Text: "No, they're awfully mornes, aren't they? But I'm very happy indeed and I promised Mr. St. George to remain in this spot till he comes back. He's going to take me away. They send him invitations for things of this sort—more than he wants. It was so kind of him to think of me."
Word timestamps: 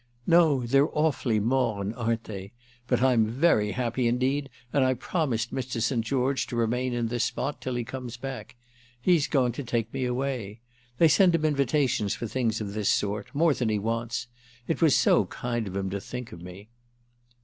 "No, 0.25 0.65
they're 0.65 0.89
awfully 0.97 1.39
mornes, 1.39 1.93
aren't 1.95 2.23
they? 2.23 2.53
But 2.87 3.03
I'm 3.03 3.27
very 3.27 3.73
happy 3.73 4.07
indeed 4.07 4.49
and 4.73 4.83
I 4.83 4.95
promised 4.95 5.53
Mr. 5.53 5.79
St. 5.79 6.03
George 6.03 6.47
to 6.47 6.55
remain 6.55 6.93
in 6.95 7.09
this 7.09 7.23
spot 7.25 7.61
till 7.61 7.75
he 7.75 7.83
comes 7.83 8.17
back. 8.17 8.55
He's 8.99 9.27
going 9.27 9.51
to 9.51 9.63
take 9.63 9.93
me 9.93 10.05
away. 10.05 10.59
They 10.97 11.07
send 11.07 11.35
him 11.35 11.45
invitations 11.45 12.15
for 12.15 12.25
things 12.25 12.59
of 12.59 12.73
this 12.73 12.89
sort—more 12.89 13.53
than 13.53 13.69
he 13.69 13.77
wants. 13.77 14.25
It 14.67 14.81
was 14.81 14.95
so 14.95 15.25
kind 15.25 15.67
of 15.67 15.75
him 15.75 15.91
to 15.91 16.01
think 16.01 16.31
of 16.31 16.41
me." 16.41 16.69